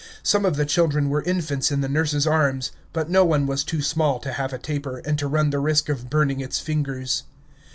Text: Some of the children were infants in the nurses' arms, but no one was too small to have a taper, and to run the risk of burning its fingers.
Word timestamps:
Some 0.23 0.45
of 0.45 0.55
the 0.55 0.65
children 0.65 1.09
were 1.11 1.21
infants 1.21 1.71
in 1.71 1.81
the 1.81 1.87
nurses' 1.87 2.25
arms, 2.25 2.71
but 2.91 3.07
no 3.07 3.23
one 3.23 3.45
was 3.45 3.63
too 3.63 3.83
small 3.83 4.17
to 4.21 4.33
have 4.33 4.51
a 4.51 4.57
taper, 4.57 4.97
and 4.97 5.19
to 5.19 5.27
run 5.27 5.51
the 5.51 5.59
risk 5.59 5.89
of 5.89 6.09
burning 6.09 6.39
its 6.39 6.57
fingers. 6.57 7.21